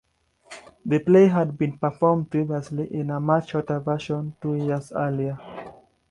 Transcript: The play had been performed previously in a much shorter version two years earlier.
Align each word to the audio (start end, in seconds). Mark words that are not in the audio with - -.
The 0.83 0.97
play 0.97 1.27
had 1.27 1.59
been 1.59 1.77
performed 1.77 2.31
previously 2.31 2.91
in 2.91 3.11
a 3.11 3.19
much 3.19 3.51
shorter 3.51 3.79
version 3.79 4.35
two 4.41 4.55
years 4.55 4.91
earlier. 4.91 5.37